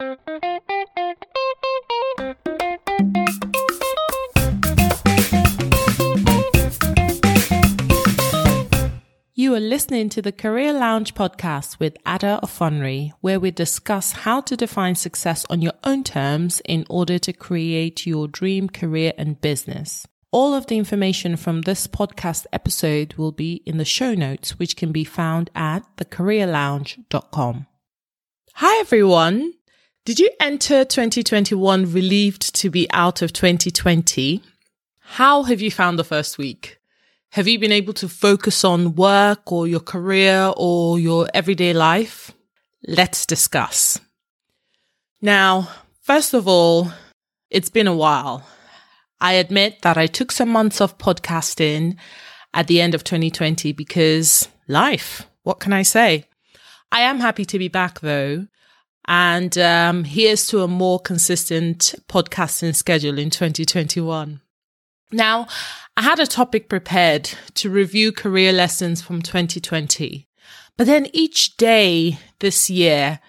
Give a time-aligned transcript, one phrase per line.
[0.00, 0.06] You
[9.54, 14.56] are listening to the Career Lounge podcast with Ada Ofonri, where we discuss how to
[14.56, 20.06] define success on your own terms in order to create your dream career and business.
[20.30, 24.76] All of the information from this podcast episode will be in the show notes, which
[24.76, 27.66] can be found at thecareerlounge.com.
[28.54, 29.54] Hi, everyone.
[30.08, 34.42] Did you enter 2021 relieved to be out of 2020?
[35.00, 36.78] How have you found the first week?
[37.32, 42.32] Have you been able to focus on work or your career or your everyday life?
[42.86, 44.00] Let's discuss.
[45.20, 45.68] Now,
[46.00, 46.90] first of all,
[47.50, 48.48] it's been a while.
[49.20, 51.98] I admit that I took some months off podcasting
[52.54, 55.28] at the end of 2020 because life.
[55.42, 56.24] What can I say?
[56.90, 58.46] I am happy to be back though.
[59.08, 64.42] And um, here's to a more consistent podcasting schedule in 2021.
[65.10, 65.46] Now,
[65.96, 70.28] I had a topic prepared to review career lessons from 2020.
[70.76, 73.20] But then each day this year,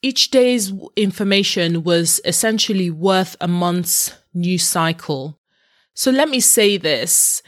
[0.00, 5.38] each day's information was essentially worth a month's news cycle.
[5.92, 7.42] So let me say this.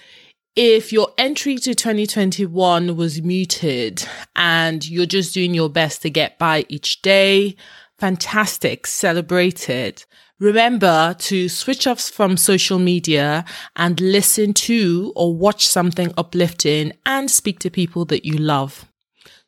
[0.56, 6.38] If your entry to 2021 was muted and you're just doing your best to get
[6.38, 7.56] by each day,
[7.98, 10.06] fantastic, celebrate it.
[10.38, 13.44] Remember to switch off from social media
[13.76, 18.86] and listen to or watch something uplifting and speak to people that you love.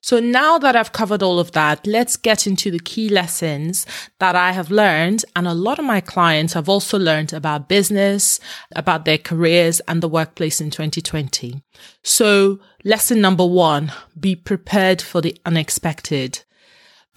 [0.08, 3.84] So now that I've covered all of that, let's get into the key lessons
[4.20, 5.22] that I have learned.
[5.36, 8.40] And a lot of my clients have also learned about business,
[8.74, 11.62] about their careers and the workplace in 2020.
[12.02, 16.42] So lesson number one, be prepared for the unexpected.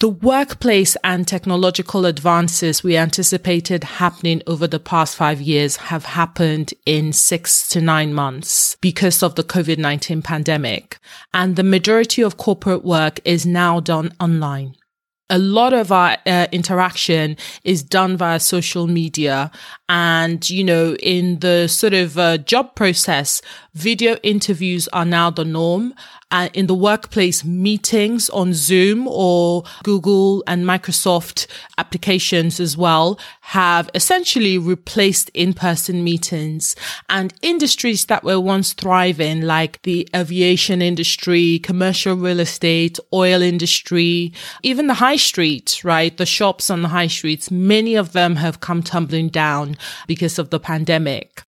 [0.02, 6.74] The workplace and technological advances we anticipated happening over the past five years have happened
[6.84, 10.98] in six to nine months because of the COVID-19 pandemic.
[11.32, 14.74] And the majority of corporate work is now done online
[15.32, 19.50] a lot of our uh, interaction is done via social media.
[19.88, 23.40] And, you know, in the sort of uh, job process,
[23.74, 25.94] video interviews are now the norm.
[26.30, 31.46] Uh, in the workplace, meetings on Zoom or Google and Microsoft
[31.76, 36.74] applications as well have essentially replaced in-person meetings
[37.10, 44.32] and industries that were once thriving, like the aviation industry, commercial real estate, oil industry,
[44.62, 46.16] even the high street, right?
[46.16, 50.48] The shops on the high streets, many of them have come tumbling down because of
[50.48, 51.42] the pandemic.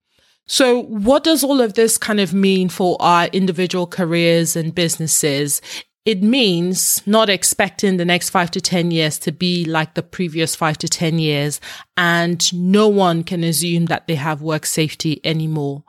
[0.47, 5.61] So what does all of this kind of mean for our individual careers and businesses?
[6.05, 10.55] It means not expecting the next five to 10 years to be like the previous
[10.55, 11.59] five to 10 years.
[11.97, 15.83] And no one can assume that they have work safety anymore.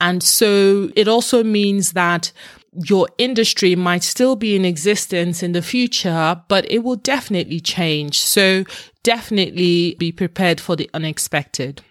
[0.00, 2.32] And so it also means that
[2.72, 8.18] your industry might still be in existence in the future, but it will definitely change.
[8.18, 8.64] So
[9.04, 11.82] definitely be prepared for the unexpected.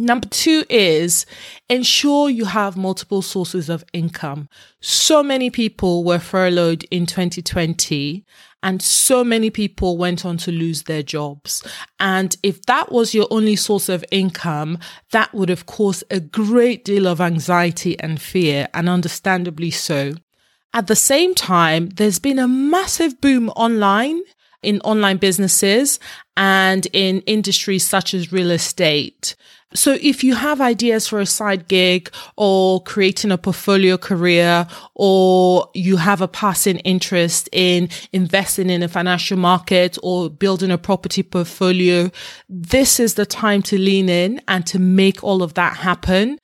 [0.00, 1.26] Number two is
[1.68, 4.48] ensure you have multiple sources of income.
[4.80, 8.24] So many people were furloughed in 2020
[8.62, 11.62] and so many people went on to lose their jobs.
[11.98, 14.78] And if that was your only source of income,
[15.10, 20.14] that would have caused a great deal of anxiety and fear and understandably so.
[20.72, 24.22] At the same time, there's been a massive boom online
[24.62, 25.98] in online businesses
[26.40, 29.36] and in industries such as real estate.
[29.74, 35.68] So if you have ideas for a side gig or creating a portfolio career or
[35.74, 41.22] you have a passing interest in investing in a financial market or building a property
[41.22, 42.10] portfolio,
[42.48, 46.40] this is the time to lean in and to make all of that happen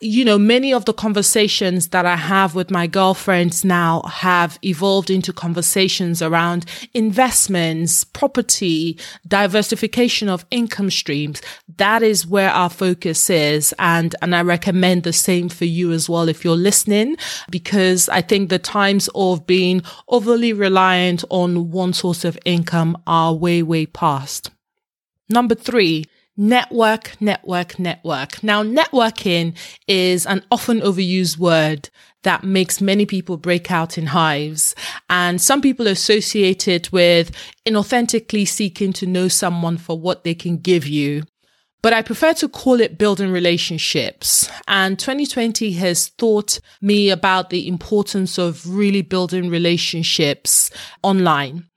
[0.00, 5.08] you know, many of the conversations that I have with my girlfriends now have evolved
[5.08, 11.40] into conversations around investments, property, diversification of income streams.
[11.76, 13.72] That is where our focus is.
[13.78, 17.16] And, and I recommend the same for you as well if you're listening,
[17.48, 23.32] because I think the times of being overly reliant on one source of income are
[23.32, 24.50] way, way past.
[25.30, 26.04] Number three,
[26.36, 28.42] Network, network, network.
[28.42, 31.90] Now, networking is an often overused word
[32.24, 34.74] that makes many people break out in hives.
[35.08, 37.30] And some people associate it with
[37.64, 41.22] inauthentically seeking to know someone for what they can give you.
[41.82, 44.48] But I prefer to call it building relationships.
[44.66, 50.70] And 2020 has taught me about the importance of really building relationships
[51.02, 51.68] online.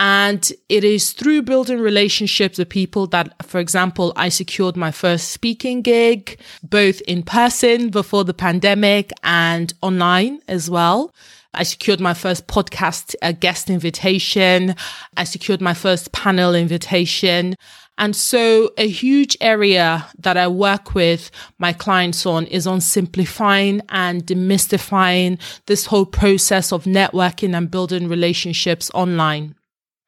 [0.00, 5.32] And it is through building relationships with people that, for example, I secured my first
[5.32, 11.12] speaking gig, both in person before the pandemic and online as well.
[11.52, 14.76] I secured my first podcast a guest invitation.
[15.16, 17.56] I secured my first panel invitation.
[17.98, 23.82] And so a huge area that I work with my clients on is on simplifying
[23.88, 29.56] and demystifying this whole process of networking and building relationships online.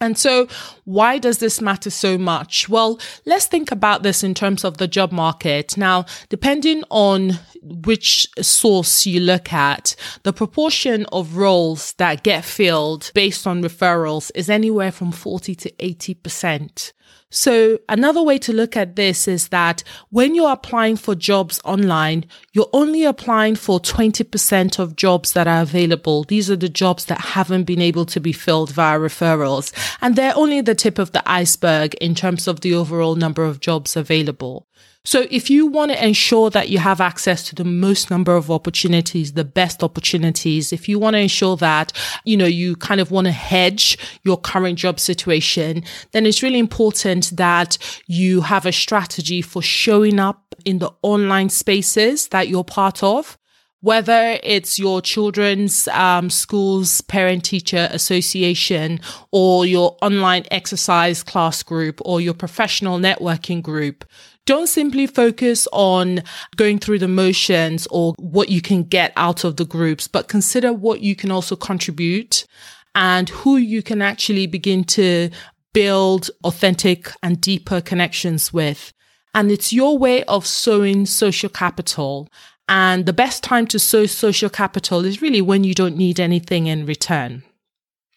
[0.02, 0.48] And so
[0.84, 2.68] why does this matter so much?
[2.70, 5.76] Well, let's think about this in terms of the job market.
[5.76, 13.10] Now, depending on which source you look at, the proportion of roles that get filled
[13.14, 16.92] based on referrals is anywhere from 40 to 80%.
[17.30, 22.24] So another way to look at this is that when you're applying for jobs online,
[22.52, 26.24] you're only applying for 20% of jobs that are available.
[26.24, 29.72] These are the jobs that haven't been able to be filled via referrals.
[30.00, 33.60] And they're only the tip of the iceberg in terms of the overall number of
[33.60, 34.66] jobs available.
[35.04, 38.50] So if you want to ensure that you have access to the most number of
[38.50, 41.92] opportunities, the best opportunities, if you want to ensure that,
[42.24, 46.58] you know, you kind of want to hedge your current job situation, then it's really
[46.58, 52.64] important that you have a strategy for showing up in the online spaces that you're
[52.64, 53.38] part of
[53.82, 59.00] whether it's your children's um, school's parent teacher association
[59.32, 64.04] or your online exercise class group or your professional networking group
[64.50, 66.24] don't simply focus on
[66.56, 70.72] going through the motions or what you can get out of the groups, but consider
[70.72, 72.48] what you can also contribute
[72.96, 75.30] and who you can actually begin to
[75.72, 78.92] build authentic and deeper connections with.
[79.34, 82.28] And it's your way of sowing social capital.
[82.68, 86.66] And the best time to sow social capital is really when you don't need anything
[86.66, 87.44] in return.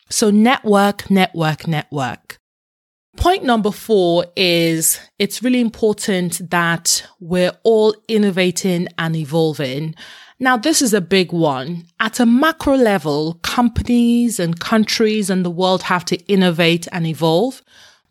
[0.10, 2.40] So network, network, network.
[3.18, 9.96] Point number four is it's really important that we're all innovating and evolving.
[10.40, 11.86] Now, this is a big one.
[12.00, 17.62] At a macro level, companies and countries and the world have to innovate and evolve.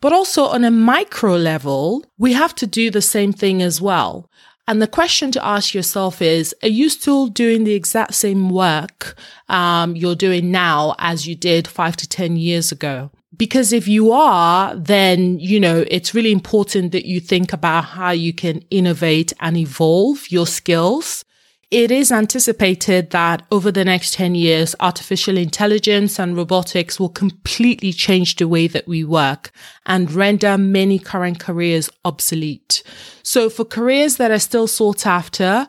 [0.00, 4.30] But also on a micro level, we have to do the same thing as well.
[4.66, 9.16] And the question to ask yourself is, are you still doing the exact same work
[9.48, 13.10] um, you're doing now as you did five to 10 years ago?
[13.36, 18.10] Because if you are, then, you know, it's really important that you think about how
[18.10, 21.24] you can innovate and evolve your skills.
[21.70, 27.94] It is anticipated that over the next 10 years, artificial intelligence and robotics will completely
[27.94, 29.50] change the way that we work
[29.86, 32.82] and render many current careers obsolete.
[33.22, 35.66] So for careers that are still sought after,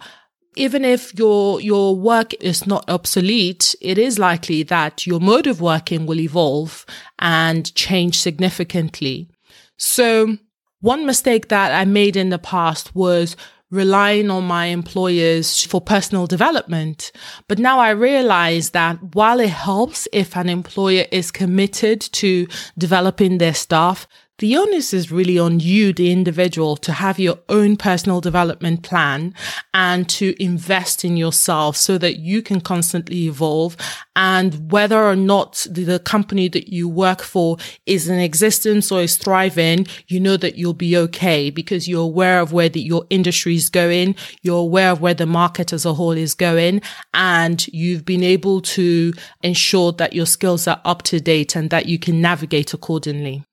[0.56, 5.62] even if your your work is not obsolete, it is likely that your mode of
[5.62, 6.86] working will evolve
[7.20, 9.30] and change significantly.
[9.78, 10.38] So
[10.82, 13.36] one mistake that I made in the past was
[13.74, 17.12] relying on my employers for personal development.
[17.48, 22.48] But now I realize that while it helps if an employer is committed to
[22.78, 24.08] developing their staff,
[24.40, 29.36] the onus is really on you, the individual, to have your own personal development plan
[29.76, 33.78] and to invest in yourself so that you can constantly evolve.
[34.16, 39.18] And whether or not the company that you work for is in existence or is
[39.18, 43.54] thriving, you know that you'll be okay because you're aware of where the, your industry
[43.54, 44.16] is going.
[44.42, 46.82] You're aware of where the market as a whole is going
[47.14, 51.86] and you've been able to ensure that your skills are up to date and that
[51.86, 53.44] you can navigate accordingly.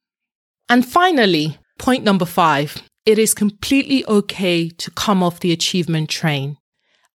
[0.71, 6.59] And finally, point number five, it is completely okay to come off the achievement train.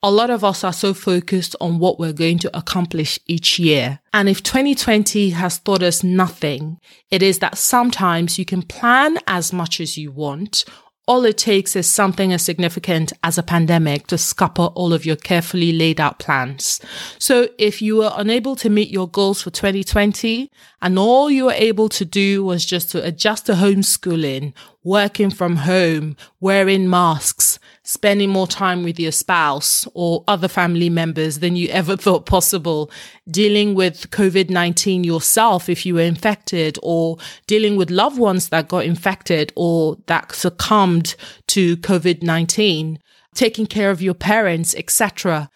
[0.03, 4.01] A lot of us are so focused on what we're going to accomplish each year.
[4.13, 6.79] And if 2020 has taught us nothing,
[7.13, 10.65] it is that sometimes you can plan as much as you want
[11.07, 15.17] all it takes is something as significant as a pandemic to scupper all of your
[15.17, 16.81] carefully laid out plans.
[17.19, 21.53] So if you were unable to meet your goals for 2020 and all you were
[21.53, 28.31] able to do was just to adjust to homeschooling, working from home, wearing masks, spending
[28.31, 32.91] more time with your spouse or other family members than you ever thought possible,
[33.29, 38.85] dealing with COVID-19 yourself if you were infected or dealing with loved ones that got
[38.85, 41.17] infected or that succumbed
[41.49, 42.99] to COVID-19,
[43.35, 45.51] taking care of your parents, etc.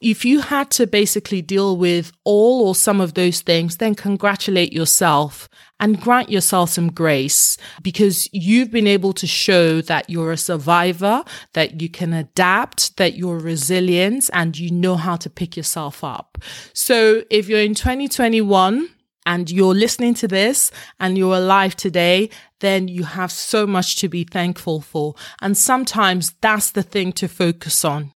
[0.00, 4.72] If you had to basically deal with all or some of those things, then congratulate
[4.72, 5.46] yourself
[5.78, 11.22] and grant yourself some grace because you've been able to show that you're a survivor,
[11.52, 16.38] that you can adapt, that you're resilient and you know how to pick yourself up.
[16.72, 18.88] So if you're in 2021,
[19.26, 22.30] and you're listening to this and you're alive today,
[22.60, 25.14] then you have so much to be thankful for.
[25.42, 28.12] And sometimes that's the thing to focus on.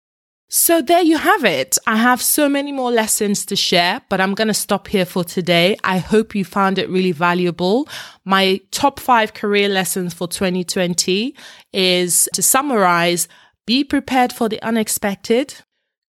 [0.54, 1.78] So there you have it.
[1.86, 5.24] I have so many more lessons to share, but I'm going to stop here for
[5.24, 5.78] today.
[5.82, 7.88] I hope you found it really valuable.
[8.26, 11.34] My top five career lessons for 2020
[11.72, 13.28] is to summarize,
[13.64, 15.54] be prepared for the unexpected,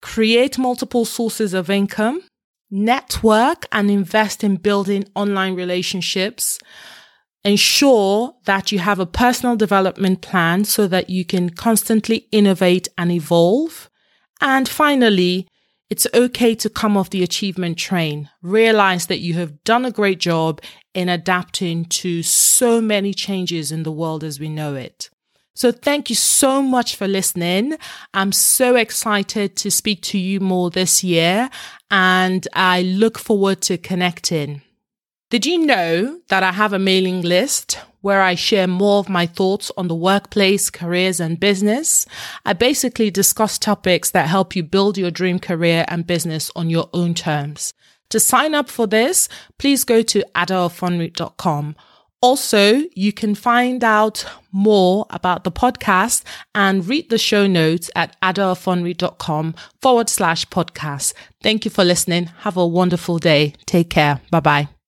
[0.02, 2.24] create multiple sources of income,
[2.72, 6.58] network and invest in building online relationships.
[7.44, 13.12] Ensure that you have a personal development plan so that you can constantly innovate and
[13.12, 13.91] evolve.
[14.42, 15.48] And finally,
[15.90, 18.30] it's okay to come off the achievement train.
[18.42, 20.62] Realize that you have done a great job
[20.94, 25.10] in adapting to so many changes in the world as we know it.
[25.54, 27.76] So thank you so much for listening.
[28.14, 31.50] I'm so excited to speak to you more this year
[31.92, 34.62] and I look forward to connecting.
[35.30, 39.26] Did you know that I have a mailing list where I share more of my
[39.26, 42.06] thoughts on the workplace, careers, and business.
[42.46, 46.90] I basically discuss topics that help you build your dream career and business on your
[46.94, 47.74] own terms.
[48.10, 51.76] To sign up for this, please go to adaofonri.com.
[52.22, 58.16] Also, you can find out more about the podcast and read the show notes at
[58.22, 61.14] adaofonri.com forward slash podcast.
[61.42, 62.26] Thank you for listening.
[62.40, 63.56] Have a wonderful day.
[63.66, 64.22] Take care.
[64.30, 64.81] Bye bye.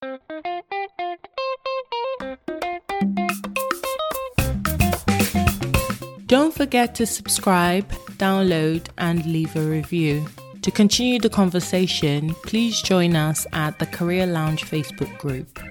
[6.34, 7.88] Don't forget to subscribe,
[8.18, 10.26] download, and leave a review.
[10.64, 15.63] To continue the conversation, please join us at the Career Lounge Facebook group.